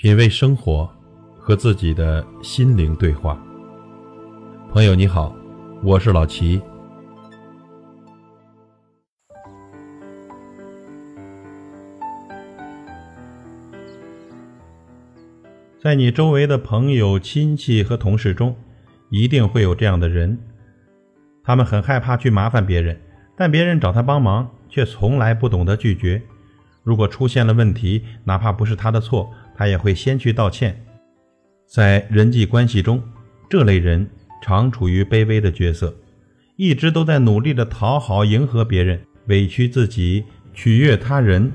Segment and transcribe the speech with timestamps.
[0.00, 0.88] 品味生活，
[1.40, 3.36] 和自己的心灵对话。
[4.70, 5.34] 朋友你好，
[5.82, 6.62] 我是老齐。
[15.82, 18.54] 在你周围的朋友、亲戚和同事中，
[19.10, 20.38] 一定会有这样的人，
[21.42, 23.00] 他们很害怕去麻烦别人，
[23.36, 26.22] 但别人找他帮忙，却从来不懂得拒绝。
[26.84, 29.28] 如果出现了问题，哪怕不是他的错。
[29.58, 30.80] 他也会先去道歉。
[31.66, 33.02] 在人际关系中，
[33.50, 34.08] 这类人
[34.40, 35.92] 常处于卑微的角色，
[36.54, 41.50] 一直都在努力的讨好、迎合别人，委屈自己，取悦他人。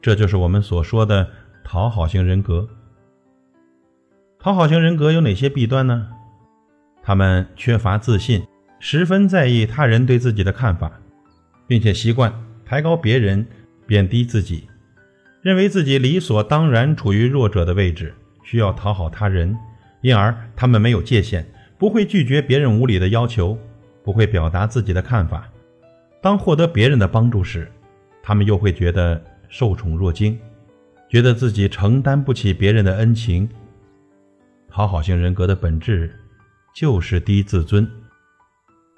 [0.00, 1.30] 这就是我们所说的
[1.62, 2.68] 讨好型人格。
[4.40, 6.08] 讨好型人格有哪些弊端呢？
[7.00, 8.42] 他们缺乏自信，
[8.80, 11.00] 十分在意他人对自己的看法，
[11.68, 12.32] 并且习惯
[12.64, 13.46] 抬高别人，
[13.86, 14.68] 贬低自己。
[15.42, 18.14] 认为自己理所当然处于弱者的位置，
[18.44, 19.58] 需要讨好他人，
[20.00, 21.44] 因而他们没有界限，
[21.76, 23.58] 不会拒绝别人无理的要求，
[24.04, 25.48] 不会表达自己的看法。
[26.20, 27.68] 当获得别人的帮助时，
[28.22, 30.38] 他们又会觉得受宠若惊，
[31.08, 33.48] 觉得自己承担不起别人的恩情。
[34.70, 36.16] 讨好型人格的本质
[36.72, 37.90] 就是低自尊。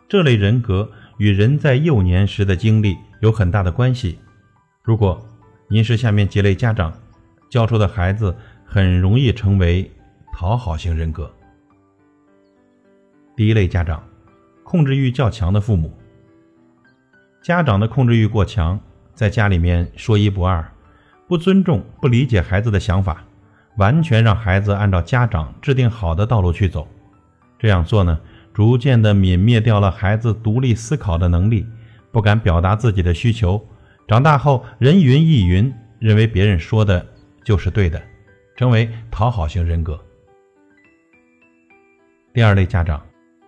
[0.07, 4.19] 这类人格与人在幼年时的经历有很大的关系。
[4.83, 5.27] 如果
[5.69, 6.93] 您是下面几类家长
[7.49, 8.35] 教出的孩子，
[8.65, 9.91] 很容易成为
[10.33, 11.31] 讨好型人格。
[13.35, 14.03] 第一类家长，
[14.63, 15.93] 控制欲较强的父母。
[17.43, 18.79] 家长的控制欲过强，
[19.15, 20.65] 在家里面说一不二，
[21.27, 23.25] 不尊重、不理解孩子的想法，
[23.77, 26.87] 完全让孩子按照家长制定好的道路去走。
[27.59, 28.21] 这样做呢，
[28.53, 31.67] 逐渐的泯灭掉了孩子独立思考的能力，
[32.13, 33.67] 不敢表达自己的需求。
[34.07, 37.05] 长大后，人云亦云，认为别人说的
[37.43, 38.03] 就是对的，
[38.55, 39.99] 成为讨好型人格。
[42.35, 43.03] 第二类家长，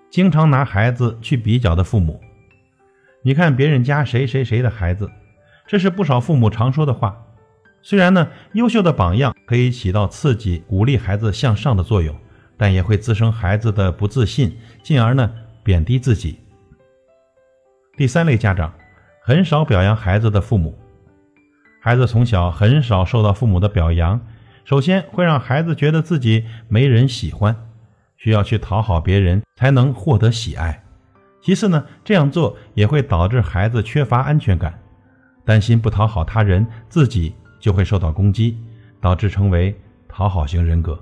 [0.08, 2.18] 经常拿孩子去比较的父母。
[3.22, 5.10] 你看别人家谁谁谁的孩子，
[5.66, 7.22] 这是不少父母常说的话。
[7.82, 12.16] 虽然呢，优秀的榜样可以起到刺激、鼓励孩子向上的作用，
[12.56, 15.30] 但也会滋生孩子的不自信，进而呢
[15.62, 16.38] 贬低自己。
[17.98, 18.72] 第三类家长。
[19.26, 20.78] 很少表扬孩子的父母，
[21.80, 24.20] 孩子从小很少受到父母的表扬，
[24.64, 27.56] 首先会让孩子觉得自己没人喜欢，
[28.16, 30.80] 需要去讨好别人才能获得喜爱。
[31.42, 34.78] 其次呢，这样做也会导致孩子缺乏安全感，
[35.44, 38.56] 担心不讨好他人，自己就会受到攻击，
[39.00, 39.76] 导致成为
[40.06, 40.96] 讨好型人格。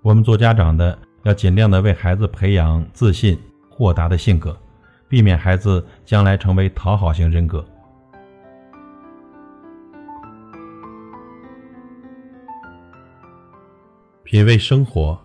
[0.00, 3.38] 我们做家长的要尽量的为孩子培养自信、
[3.68, 4.58] 豁达的性格。
[5.14, 7.64] 避免孩子将来成为讨好型人格。
[14.24, 15.16] 品味生活，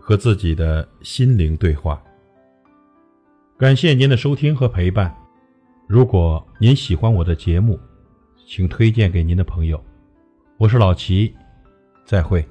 [0.00, 2.02] 和自己的心灵对话。
[3.56, 5.16] 感谢您的收听和陪伴。
[5.86, 7.78] 如果您喜欢我的节目，
[8.48, 9.80] 请推荐给您的朋友。
[10.58, 11.32] 我是老齐，
[12.04, 12.44] 再会。